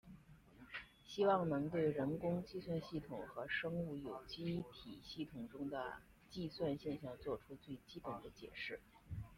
[1.05, 5.93] 希望能对人工计算系统和生物有机体系统中的
[6.31, 8.79] 计算现象做出最基本的解释。